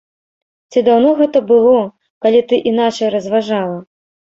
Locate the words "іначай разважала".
2.73-3.79